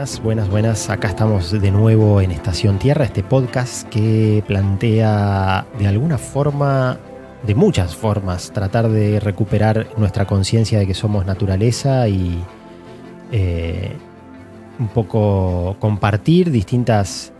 [0.00, 0.88] Buenas, buenas, buenas.
[0.88, 6.98] Acá estamos de nuevo en Estación Tierra, este podcast que plantea de alguna forma,
[7.46, 12.42] de muchas formas, tratar de recuperar nuestra conciencia de que somos naturaleza y
[13.30, 13.92] eh,
[14.78, 17.34] un poco compartir distintas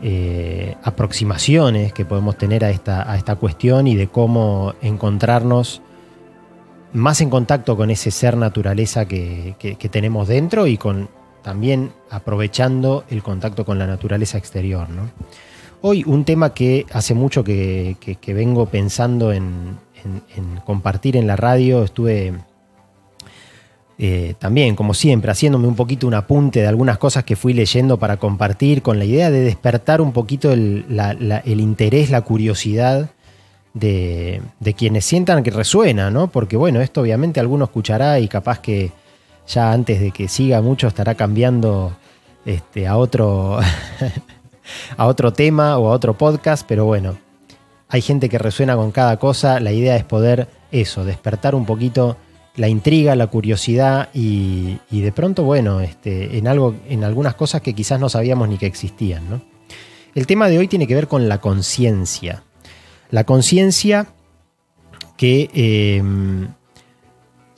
[0.00, 5.82] eh, aproximaciones que podemos tener a esta, a esta cuestión y de cómo encontrarnos
[6.94, 11.10] más en contacto con ese ser naturaleza que, que tenemos dentro y con
[11.46, 14.88] también aprovechando el contacto con la naturaleza exterior.
[15.80, 17.96] Hoy un tema que hace mucho que,
[18.26, 19.78] vengo pensando en,
[20.64, 22.34] compartir en la radio, estuve
[23.96, 27.96] eh, también, como siempre, haciéndome un poquito un apunte de algunas cosas que fui leyendo
[27.96, 30.84] para compartir, con la idea de despertar un poquito el,
[31.44, 33.10] interés, la curiosidad
[33.72, 36.26] de, de, quienes sientan que resuena, ¿no?
[36.26, 38.90] Porque bueno, esto obviamente alguno escuchará y capaz que
[39.46, 41.96] ya antes de que siga mucho estará cambiando
[42.44, 43.58] este, a, otro,
[44.96, 47.18] a otro tema o a otro podcast, pero bueno,
[47.88, 52.16] hay gente que resuena con cada cosa, la idea es poder eso, despertar un poquito
[52.56, 57.74] la intriga, la curiosidad y, de pronto, bueno, este, en, algo, en algunas cosas que
[57.74, 59.28] quizás no sabíamos ni que existían.
[59.28, 59.42] ¿no?
[60.14, 62.42] El tema de hoy tiene que ver con la conciencia.
[63.10, 64.06] La conciencia
[65.16, 66.48] que em,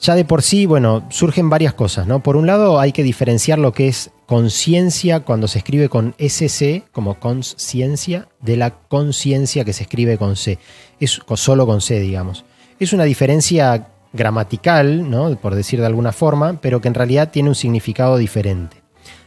[0.00, 2.22] ya de por sí, bueno, surgen varias cosas, ¿no?
[2.22, 6.84] Por un lado hay que diferenciar lo que es conciencia cuando se escribe con SC,
[6.92, 10.58] como conciencia, de la conciencia que se escribe con C,
[11.00, 12.44] es solo con C, digamos.
[12.78, 15.34] Es una diferencia gramatical, ¿no?
[15.36, 18.82] Por decir de alguna forma, pero que en realidad tiene un significado diferente.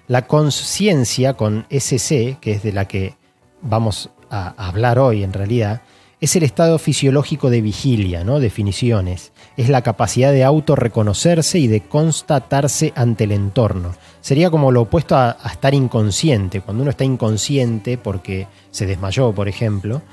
[0.08, 3.16] La conciencia con SC, que es de la que
[3.62, 5.82] vamos a hablar hoy en realidad,
[6.22, 8.40] es el estado fisiológico de vigilia, ¿no?
[8.40, 9.32] Definiciones.
[9.58, 13.96] Es la capacidad de autorreconocerse y de constatarse ante el entorno.
[14.22, 16.62] Sería como lo opuesto a, estar inconsciente.
[16.62, 20.04] Cuando uno está inconsciente porque se desmayó, por ejemplo,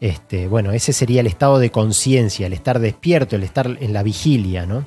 [0.00, 4.02] este, bueno, ese sería el estado de conciencia, el estar despierto, el estar en la
[4.02, 4.86] vigilia, ¿no?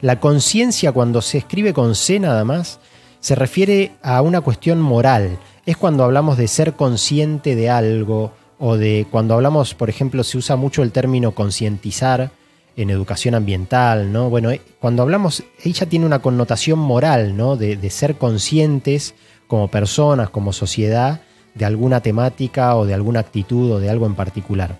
[0.00, 2.78] La conciencia, cuando se escribe con C nada más,
[3.18, 5.38] se refiere a una cuestión moral.
[5.66, 8.32] Es cuando hablamos de ser consciente de algo,
[8.64, 12.30] o de cuando hablamos, por ejemplo, se usa mucho el término concientizar
[12.76, 14.30] en educación ambiental, ¿no?
[14.30, 17.56] Bueno, eh, cuando hablamos, ella tiene una connotación moral, ¿no?
[17.56, 19.16] De, ser conscientes
[19.48, 21.22] como personas, como sociedad,
[21.56, 24.78] de alguna temática o de alguna actitud o de algo en particular.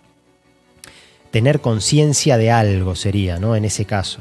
[1.32, 3.56] Tener conciencia de algo sería, ¿no?
[3.56, 4.20] En ese caso.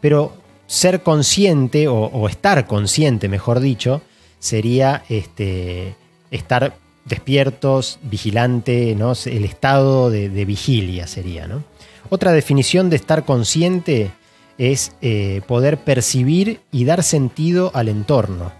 [0.00, 0.34] Pero
[0.68, 4.02] ser consciente, o, o estar consciente, mejor dicho,
[4.38, 5.96] sería este,
[6.30, 6.74] estar
[7.10, 9.12] despiertos, vigilante, ¿no?
[9.26, 11.46] el estado de, vigilia sería.
[11.46, 11.62] ¿no?
[12.08, 14.10] Otra definición de estar consciente
[14.56, 18.52] es eh, poder percibir y dar sentido al entorno.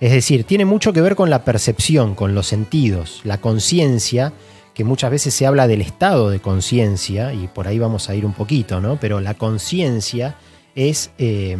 [0.00, 4.32] Es decir, tiene mucho que ver con la percepción, con los sentidos, la conciencia,
[4.74, 8.26] que muchas veces se habla del estado de conciencia, y por ahí vamos a ir
[8.26, 8.98] un poquito, ¿no?
[9.00, 10.36] Pero la conciencia
[10.74, 11.10] es.
[11.18, 11.56] Eh,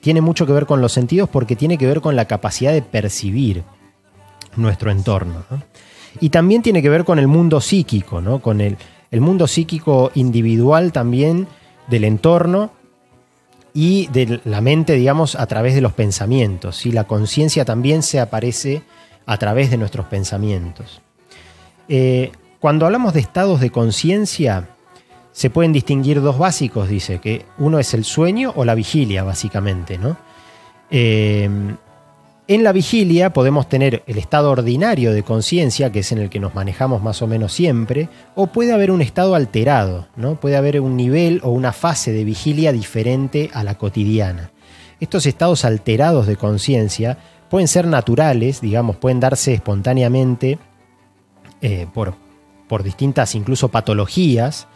[0.00, 2.82] tiene mucho que ver con los sentidos porque tiene que ver con la capacidad de
[2.82, 3.62] percibir
[4.56, 5.44] nuestro entorno.
[6.20, 8.40] Y también tiene que ver con el mundo psíquico, ¿no?
[8.40, 8.76] con el,
[9.10, 11.46] el mundo psíquico individual también
[11.88, 12.70] del entorno
[13.72, 16.86] y de la mente, digamos, a través de los pensamientos.
[16.86, 18.82] y La conciencia también se aparece
[19.26, 21.00] a través de nuestros pensamientos.
[21.88, 24.68] Eh, cuando hablamos de estados de conciencia,
[25.32, 29.98] se pueden distinguir dos básicos, dice, que uno es el sueño o la vigilia, básicamente,
[29.98, 30.16] ¿no?
[30.90, 31.50] Eh,
[32.46, 36.40] en la vigilia podemos tener el estado ordinario de conciencia, que es en el que
[36.40, 40.38] nos manejamos más o menos siempre, o puede haber un estado alterado, ¿no?
[40.38, 44.50] Puede haber un nivel o una fase de vigilia diferente a la cotidiana.
[45.00, 47.18] Estos estados alterados de conciencia
[47.48, 50.58] pueden ser naturales, digamos, pueden darse espontáneamente
[51.62, 52.14] eh, por,
[52.68, 54.66] por, distintas incluso patologías,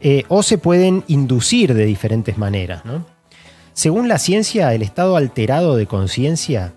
[0.00, 2.82] eh, o se pueden inducir de diferentes maneras.
[3.72, 6.74] Según la ciencia, el estado alterado de conciencia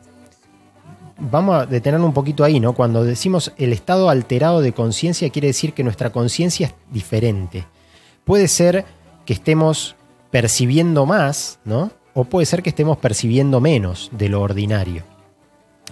[1.17, 2.73] vamos a detenerlo un poquito ahí, ¿no?
[2.73, 7.65] Cuando decimos el estado alterado de conciencia, quiere decir que nuestra conciencia es diferente.
[8.23, 8.85] Puede ser
[9.25, 9.95] que estemos
[10.31, 11.91] percibiendo más, ¿no?
[12.13, 15.03] O puede ser que estemos percibiendo menos de lo ordinario.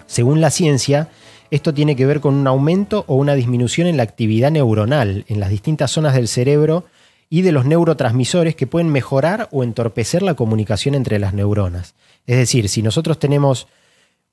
[0.06, 1.08] Según la ciencia,
[1.50, 5.40] esto tiene que ver con un aumento o una disminución en la actividad neuronal en
[5.40, 6.84] las distintas zonas del cerebro
[7.30, 11.94] y de los neurotransmisores que pueden mejorar o entorpecer la comunicación entre las neuronas.
[12.26, 13.66] Es decir, si nosotros tenemos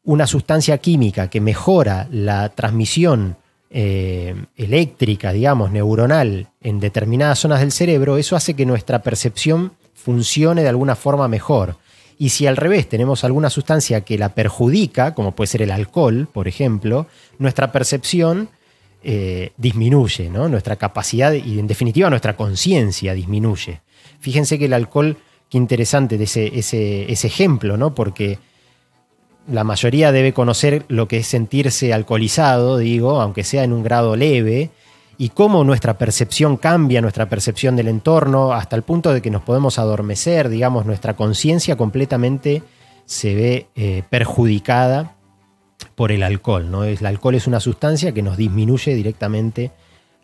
[0.03, 3.38] una sustancia química que mejora la transmisión
[3.69, 10.63] eh, eléctrica, digamos, neuronal en determinadas zonas del cerebro, eso hace que nuestra percepción funcione
[10.63, 11.77] de alguna forma mejor.
[12.18, 16.27] Y si al revés tenemos alguna sustancia que la perjudica, como puede ser el alcohol,
[16.31, 17.07] por ejemplo,
[17.39, 18.50] nuestra percepción
[19.03, 20.48] eh, disminuye, ¿no?
[20.48, 23.81] Nuestra capacidad y en definitiva nuestra conciencia disminuye.
[24.19, 25.18] Fíjense que el alcohol,
[25.50, 27.95] qué interesante de ese, ese, ese ejemplo, ¿no?
[27.95, 28.38] Porque
[29.47, 34.15] la mayoría debe conocer lo que es sentirse alcoholizado, digo, aunque sea en un grado
[34.15, 34.69] leve,
[35.17, 39.43] y cómo nuestra percepción cambia, nuestra percepción del entorno, hasta el punto de que nos
[39.43, 42.63] podemos adormecer, digamos, nuestra conciencia completamente
[43.05, 45.15] se ve eh, perjudicada
[45.95, 46.71] por el alcohol.
[46.71, 46.85] ¿no?
[46.85, 49.71] El alcohol es una sustancia que nos disminuye directamente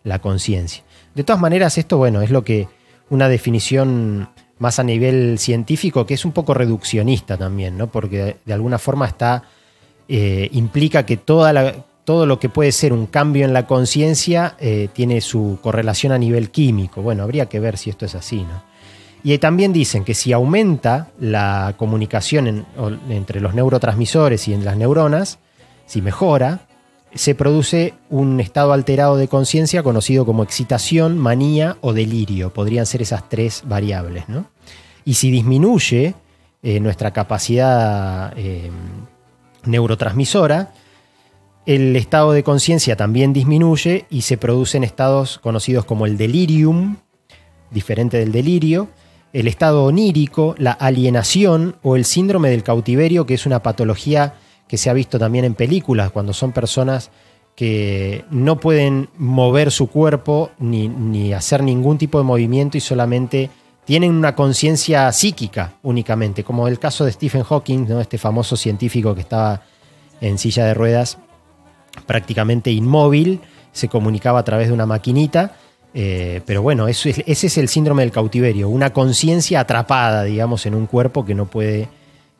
[0.02, 0.82] la conciencia.
[1.14, 2.68] De todas maneras, esto, bueno, es lo que
[3.10, 7.88] una definición más a nivel científico que es un poco reduccionista también, ¿no?
[7.88, 9.44] porque de alguna forma está,
[10.08, 14.88] eh, implica que toda todo lo que puede ser un cambio en la conciencia eh,
[14.94, 17.02] tiene su correlación a nivel químico.
[17.02, 18.38] Bueno, habría que ver si esto es así.
[18.38, 18.62] ¿no?
[19.22, 22.64] Y también dicen que si aumenta la comunicación
[23.10, 25.38] entre los neurotransmisores y en las neuronas,
[25.84, 26.60] si mejora,
[27.14, 32.52] se produce un estado alterado de conciencia conocido como excitación, manía o delirio.
[32.52, 34.28] Podrían ser esas tres variables.
[34.28, 34.46] ¿no?
[35.04, 36.14] Y si disminuye
[36.62, 38.70] eh, nuestra capacidad eh,
[39.64, 40.72] neurotransmisora,
[41.66, 46.96] el estado de conciencia también disminuye y se producen estados conocidos como el delirium,
[47.70, 48.88] diferente del delirio,
[49.32, 54.34] el estado onírico, la alienación o el síndrome del cautiverio, que es una patología
[54.68, 57.10] que se ha visto también en películas, cuando son personas
[57.56, 63.50] que no pueden mover su cuerpo ni, hacer ningún tipo de movimiento y solamente
[63.84, 68.00] tienen una conciencia psíquica únicamente, como el caso de Stephen Hawking, ¿no?
[68.00, 69.62] este famoso científico que estaba
[70.20, 71.18] en silla de ruedas
[72.06, 73.40] prácticamente inmóvil,
[73.72, 75.56] se comunicaba a través de una maquinita,
[75.94, 80.86] eh, pero bueno, ese es el síndrome del cautiverio, una conciencia atrapada, digamos, en un
[80.86, 81.88] cuerpo que no puede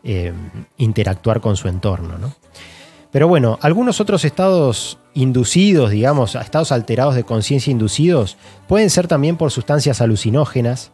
[0.04, 0.32] eh,
[0.76, 2.18] interactuar con su entorno.
[2.18, 2.34] ¿no?
[3.10, 8.36] Pero bueno, algunos otros estados inducidos, digamos, estados alterados de conciencia inducidos,
[8.66, 10.92] pueden ser también por sustancias alucinógenas,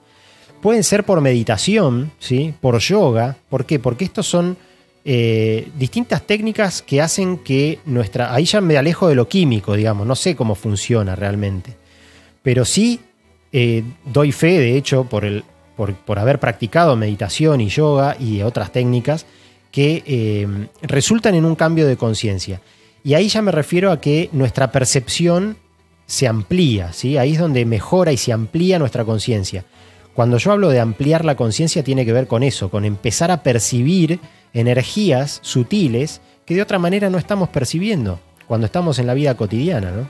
[0.62, 2.54] pueden ser por meditación, ¿sí?
[2.60, 3.36] por yoga.
[3.48, 3.78] ¿Por qué?
[3.78, 4.56] Porque estos son
[5.04, 8.32] eh, distintas técnicas que hacen que nuestra...
[8.32, 11.76] Ahí ya me alejo de lo químico, digamos, no sé cómo funciona realmente.
[12.42, 13.00] Pero sí
[13.52, 15.44] eh, doy fe, de hecho, por el,
[15.76, 19.26] por, haber practicado meditación y yoga y otras técnicas
[19.70, 22.60] que eh, resultan en un cambio de conciencia.
[23.02, 25.56] Y ahí ya me refiero a que nuestra percepción
[26.06, 27.16] se amplía, ¿sí?
[27.16, 29.64] ahí es donde mejora y se amplía nuestra conciencia.
[30.14, 33.42] Cuando yo hablo de ampliar la conciencia tiene que ver con eso, con empezar a
[33.42, 34.20] percibir
[34.52, 39.90] energías sutiles que de otra manera no estamos percibiendo cuando estamos en la vida cotidiana.
[39.90, 40.08] ¿no?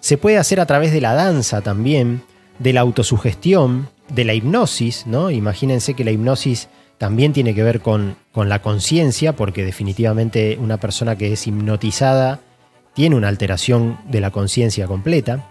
[0.00, 2.22] Se puede hacer a través de la danza también,
[2.58, 5.30] de la autosugestión, de la hipnosis, ¿no?
[5.30, 6.68] Imagínense que la hipnosis
[6.98, 12.40] también tiene que ver con, la conciencia, porque definitivamente una persona que es hipnotizada
[12.92, 15.48] tiene una alteración de la conciencia completa.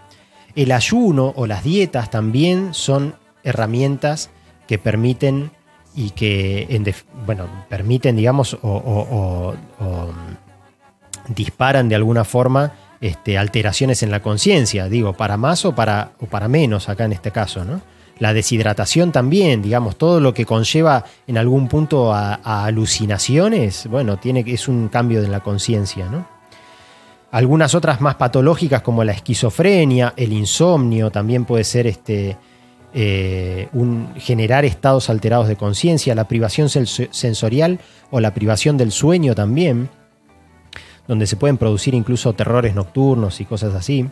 [0.55, 4.29] El ayuno o las dietas también son herramientas
[4.67, 5.51] que permiten
[5.95, 6.67] y que,
[7.25, 9.55] bueno, permiten, digamos, o,
[11.29, 16.27] disparan de alguna forma este, alteraciones en la conciencia, digo, para más o para, o
[16.27, 17.81] para menos acá en este caso, ¿no?
[18.19, 24.43] La deshidratación también, digamos, todo lo que conlleva en algún punto a, alucinaciones, bueno, tiene,
[24.45, 26.27] es un cambio de la conciencia, ¿no?
[27.31, 32.37] Algunas otras más patológicas como la esquizofrenia, el insomnio, también puede ser este,
[32.91, 33.69] eh,
[34.17, 39.89] generar estados alterados de conciencia, la privación sensorial o la privación del sueño también,
[41.07, 44.09] donde se pueden producir incluso terrores nocturnos y cosas así.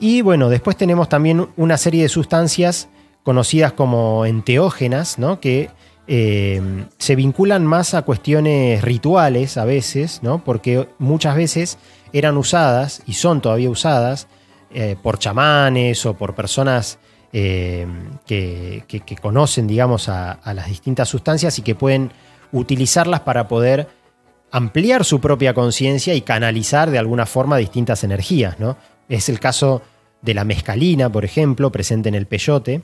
[0.00, 2.88] Y bueno, después tenemos también una serie de sustancias
[3.22, 5.40] conocidas como enteógenas, ¿no?
[5.40, 5.68] que
[6.06, 10.42] eh, se vinculan más a cuestiones rituales a veces, ¿no?
[10.42, 11.78] porque muchas veces
[12.14, 14.26] eran usadas y son todavía usadas
[14.72, 16.98] eh, por chamanes o por personas
[17.34, 17.86] eh,
[18.26, 22.10] que, conocen, digamos, a, a, las distintas sustancias y que pueden
[22.52, 23.86] utilizarlas para poder
[24.50, 28.76] ampliar su propia conciencia y canalizar de alguna forma distintas energías, ¿no?
[29.10, 29.82] Es el caso
[30.22, 32.82] de la mescalina, por ejemplo, presente en el peyote,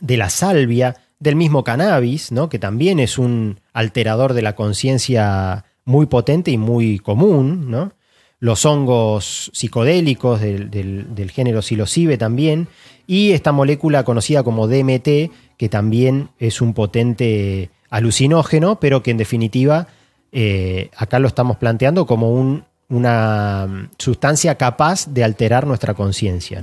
[0.00, 2.48] de la salvia, del mismo cannabis, ¿no?
[2.48, 7.92] que también es un alterador de la conciencia muy potente y muy común, ¿no?
[8.38, 12.68] los hongos psicodélicos del, del, género psilocibe también,
[13.06, 19.16] y esta molécula conocida como DMT, que también es un potente alucinógeno, pero que en
[19.16, 19.88] definitiva
[20.32, 22.64] eh, acá lo estamos planteando como un
[22.94, 26.62] una mm, sustancia capaz de alterar nuestra conciencia.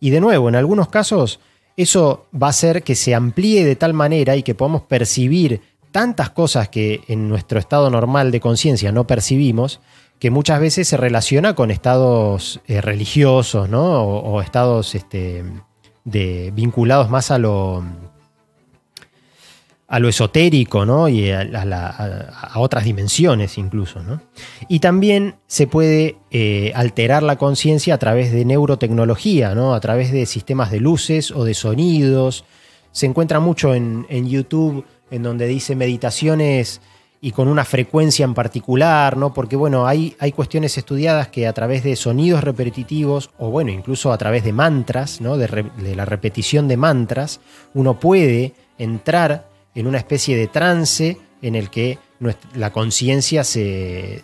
[0.00, 1.40] Y de nuevo, en algunos casos
[1.78, 5.60] eso va a hacer que se amplíe de tal manera y que podamos percibir
[5.92, 9.80] tantas cosas que en nuestro estado normal de conciencia no percibimos,
[10.18, 14.02] que muchas veces se relaciona con estados eh, religiosos, ¿no?
[14.02, 15.44] O, estados este,
[16.04, 17.84] de, vinculados más a lo,
[19.88, 21.08] a lo esotérico, ¿no?
[21.08, 21.46] Y a,
[22.56, 24.20] otras dimensiones incluso, ¿no?
[24.68, 29.72] Y también se puede eh, alterar la conciencia a través de neurotecnología, ¿no?
[29.74, 32.44] A través de sistemas de luces o de sonidos.
[32.92, 36.82] Se encuentra mucho en, YouTube en donde dice meditaciones
[37.22, 39.32] y con una frecuencia en particular, ¿no?
[39.32, 44.12] Porque bueno, hay, hay cuestiones estudiadas que a través de sonidos repetitivos o bueno, incluso
[44.12, 45.38] a través de mantras, ¿no?
[45.38, 45.48] De,
[45.96, 47.40] la repetición de mantras,
[47.72, 49.47] uno puede entrar
[49.78, 52.00] en una especie de trance en el que
[52.56, 54.20] la conciencia se,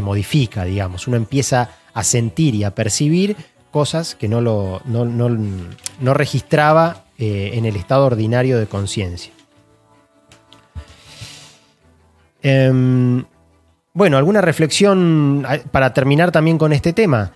[0.00, 1.08] modifica, digamos.
[1.08, 3.36] Uno empieza a sentir y a percibir
[3.72, 9.32] cosas que no, lo, no, registraba eh, en el estado ordinario de conciencia.
[12.40, 13.24] Em,
[13.94, 17.32] bueno, alguna reflexión para terminar también con este tema.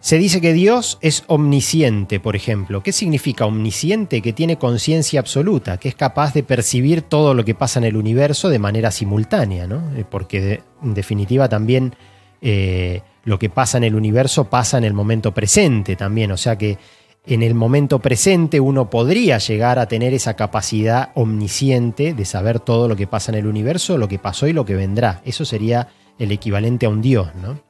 [0.00, 2.82] Se dice que Dios es omnisciente, por ejemplo.
[2.82, 4.22] ¿Qué significa omnisciente?
[4.22, 7.96] Que tiene conciencia absoluta, que es capaz de percibir todo lo que pasa en el
[7.96, 9.94] universo de manera simultánea, ¿no?
[9.94, 11.94] Eh, porque en definitiva también
[12.40, 16.32] eh, lo que pasa en el universo pasa en el momento presente también.
[16.32, 16.78] O sea que
[17.26, 22.88] en el momento presente uno podría llegar a tener esa capacidad omnisciente de saber todo
[22.88, 25.20] lo que pasa en el universo, lo que pasó y lo que vendrá.
[25.26, 25.88] Eso sería
[26.18, 27.69] el equivalente a un Dios, ¿no?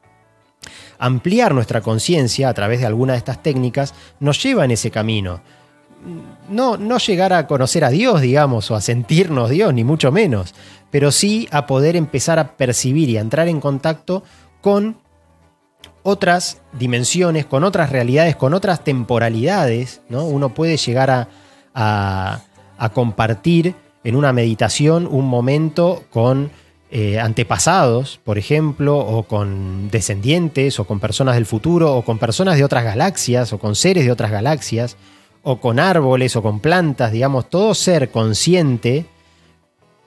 [1.00, 5.40] Ampliar nuestra conciencia a través de alguna de estas técnicas nos lleva en ese camino.
[6.48, 10.54] No, no llegar a conocer a Dios, digamos, o a sentirnos Dios, ni mucho menos,
[10.90, 14.22] pero sí a poder empezar a percibir y a entrar en contacto
[14.60, 14.96] con
[16.02, 20.24] otras dimensiones, con otras realidades, con otras temporalidades, ¿no?
[20.24, 21.28] Uno puede llegar
[21.74, 22.40] a,
[22.94, 26.50] compartir en una meditación un momento con
[26.92, 32.56] eh, antepasados, por ejemplo, o con descendientes, o con personas del futuro, o con personas
[32.56, 34.96] de otras galaxias, o con seres de otras galaxias,
[35.42, 39.06] o con árboles, o con plantas, digamos, todo ser consciente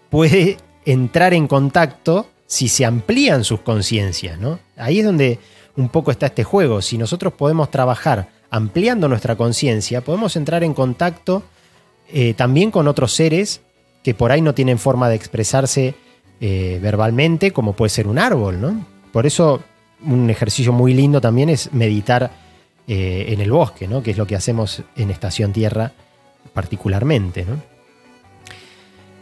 [0.09, 4.59] puede entrar en contacto si se amplían sus conciencias, ¿no?
[4.75, 5.39] Ahí es donde
[5.75, 6.81] un poco está este juego.
[6.81, 11.43] Si nosotros podemos trabajar ampliando nuestra conciencia, podemos entrar en contacto
[12.09, 13.61] eh, también con otros seres
[14.03, 15.95] que por ahí no tienen forma de expresarse
[16.41, 18.85] eh, verbalmente, como puede ser un árbol, ¿no?
[19.11, 19.63] Por eso
[20.05, 22.31] un ejercicio muy lindo también es meditar
[22.87, 24.03] eh, en el bosque, ¿no?
[24.03, 25.93] Que es lo que hacemos en Estación Tierra
[26.53, 27.61] particularmente, ¿no?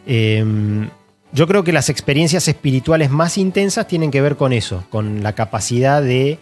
[0.05, 0.89] Em,
[1.31, 5.33] yo creo que las experiencias espirituales más intensas tienen que ver con eso, con la
[5.33, 6.39] capacidad de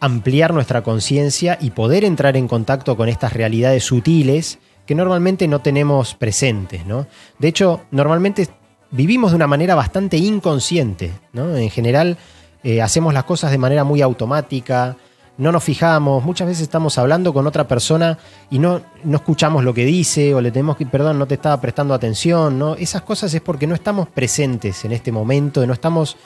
[0.00, 5.60] ampliar nuestra conciencia y poder entrar en contacto con estas realidades sutiles que normalmente no
[5.60, 6.86] tenemos presentes.
[6.86, 7.06] ¿no?
[7.38, 8.48] De hecho, normalmente
[8.90, 11.12] vivimos de una manera bastante inconsciente.
[11.32, 11.56] ¿no?
[11.56, 12.16] En general,
[12.62, 14.96] eh, hacemos las cosas de manera muy automática,
[15.38, 18.18] no nos fijamos, muchas veces estamos hablando con otra persona
[18.50, 21.60] y no, no escuchamos lo que dice o le tenemos que, perdón, no te estaba
[21.60, 22.74] prestando atención, ¿no?
[22.74, 26.16] Esas cosas es porque no estamos presentes en este momento, no estamos,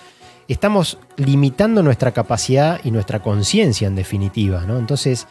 [0.49, 4.78] estamos limitando nuestra capacidad y nuestra conciencia en definitiva, ¿no?
[4.78, 5.26] Entonces,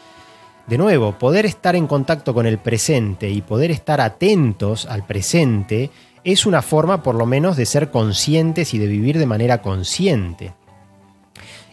[0.67, 5.89] de nuevo, poder estar en contacto con el presente y poder estar atentos al presente
[6.24, 10.54] es una forma por lo menos de ser conscientes y de vivir de manera consciente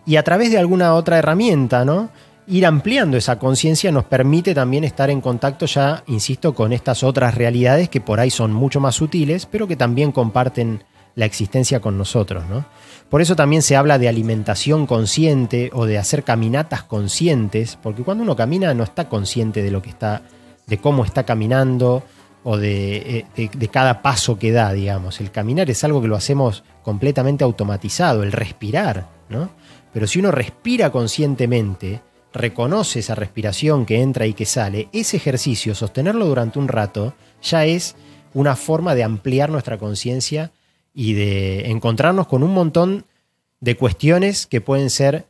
[0.09, 2.09] y a través de alguna otra herramienta, ¿no?
[2.47, 7.35] Ir ampliando esa conciencia nos permite también estar en contacto ya, insisto, con estas otras
[7.35, 10.83] realidades que por ahí son mucho más sutiles, pero que también comparten
[11.15, 12.65] la existencia con nosotros, ¿no?
[13.11, 18.25] Por eso también se habla de alimentación consciente o de hacer caminatas conscientes, porque cuando
[18.25, 20.23] uno camina no está consciente de lo que está,
[20.67, 22.03] de cómo está caminando
[22.45, 25.21] o de, eh, de cada paso que da, digamos.
[25.21, 29.51] El caminar es algo que lo hacemos completamente automatizado, el respirar, ¿no?
[29.93, 32.03] Pero si uno respira conscientemente,
[32.33, 37.65] reconoce esa respiración que entra y que sale, ese ejercicio, sostenerlo durante un rato, ya
[37.65, 37.97] es
[38.35, 40.53] una forma de ampliar nuestra conciencia
[40.95, 43.05] y de encontrarnos con un montón
[43.61, 45.27] de cuestiones que pueden ser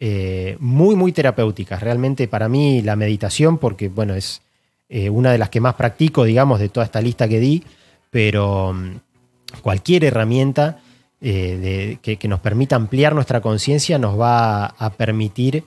[0.00, 1.82] eh, muy, muy terapéuticas.
[1.82, 4.42] Realmente para mí la meditación, porque bueno, es
[4.88, 7.62] eh, una de las que más practico, digamos, de toda esta lista que di,
[8.10, 10.78] pero mm, cualquier herramienta
[11.20, 15.64] eh, que, nos permita ampliar nuestra conciencia nos va a permitir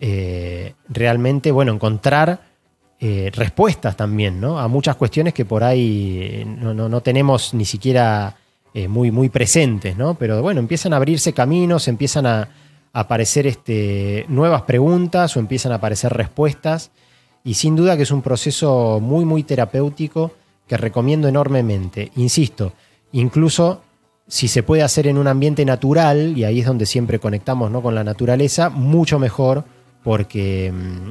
[0.00, 2.56] eh, realmente, bueno, encontrar
[2.98, 4.58] respuestas también, ¿no?
[4.58, 8.34] A muchas cuestiones que por ahí no, tenemos ni siquiera
[8.88, 10.14] muy, muy presentes, ¿no?
[10.14, 12.48] Pero bueno, empiezan a abrirse caminos, empiezan a,
[12.96, 16.90] aparecer este, nuevas preguntas o empiezan a aparecer respuestas.
[17.46, 20.32] Y sin duda que es un proceso muy, muy terapéutico
[20.66, 22.10] que recomiendo enormemente.
[22.16, 22.72] Insisto,
[23.12, 23.82] incluso
[24.26, 27.82] si se puede hacer en un ambiente natural, y ahí es donde siempre conectamos ¿no?
[27.82, 29.62] con la naturaleza, mucho mejor
[30.02, 31.10] porque mm,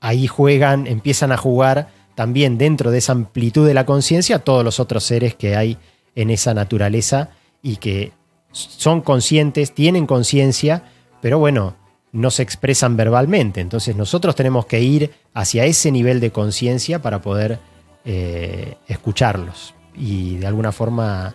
[0.00, 4.80] ahí juegan, empiezan a jugar también dentro de esa amplitud de la conciencia todos los
[4.80, 5.78] otros seres que hay
[6.14, 7.30] en esa naturaleza
[7.62, 8.12] y que
[8.52, 10.84] son conscientes, tienen conciencia,
[11.22, 11.76] pero bueno,
[12.12, 13.60] no se expresan verbalmente.
[13.60, 17.58] Entonces nosotros tenemos que ir hacia ese nivel de conciencia para poder
[18.04, 21.34] eh, escucharlos y de alguna forma,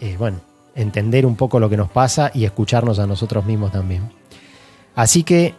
[0.00, 0.40] eh, bueno,
[0.74, 4.10] entender un poco lo que nos pasa y escucharnos a nosotros mismos también.
[4.94, 5.54] Así que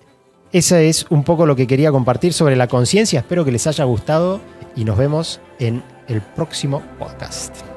[0.51, 3.19] esa es un poco lo que quería compartir sobre la conciencia.
[3.19, 4.39] Espero que les haya gustado
[4.75, 7.74] y nos vemos en el próximo podcast.